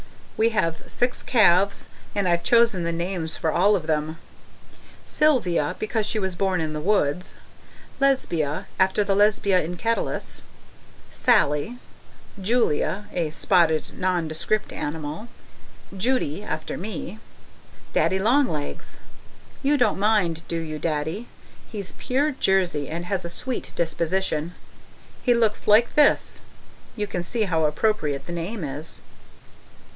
[0.35, 4.07] We have six calves; and I've chosen the names for all of them.
[4.07, 4.15] 1.
[5.05, 7.33] Sylvia, because she was born in the woods.
[7.99, 8.05] 2.
[8.05, 10.41] Lesbia, after the Lesbia in Catullus.
[11.11, 11.17] 3.
[11.19, 11.77] Sallie.
[12.37, 12.43] 4.
[12.43, 15.27] Julia a spotted, nondescript animal.
[15.91, 15.99] 5.
[15.99, 17.19] Judy, after me.
[17.69, 17.77] 6.
[17.93, 18.99] Daddy Long Legs.
[19.61, 21.27] You don't mind, do you, Daddy?
[21.71, 24.55] He's pure Jersey and has a sweet disposition.
[25.21, 26.41] He looks like this
[26.95, 29.01] you can see how appropriate the name is.